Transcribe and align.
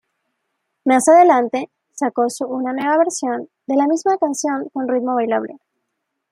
Más 0.83 1.07
adelante 1.09 1.69
sacó 1.91 2.27
su 2.31 2.45
una 2.47 2.73
nueva 2.73 2.97
versión 2.97 3.49
de 3.67 3.75
la 3.75 3.85
misma 3.85 4.17
canción 4.17 4.67
con 4.73 4.87
ritmo 4.87 5.13
bailable. 5.13 5.59